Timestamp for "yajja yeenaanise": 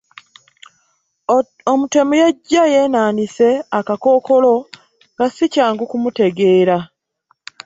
2.21-3.49